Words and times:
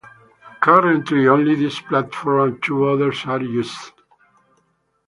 Currently, 0.61 1.27
only 1.27 1.53
this 1.53 1.79
platform 1.79 2.53
and 2.53 2.63
two 2.63 2.89
others 2.89 3.23
are 3.27 3.39
used. 3.39 3.91